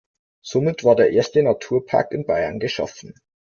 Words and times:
Somit 0.43 0.83
war 0.83 0.95
der 0.95 1.11
erste 1.11 1.43
Naturpark 1.43 2.11
in 2.11 2.25
Bayern 2.25 2.57
geschaffen. 2.59 3.13